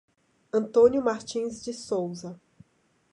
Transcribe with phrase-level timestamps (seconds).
[0.51, 2.41] Antônio Martins de Souza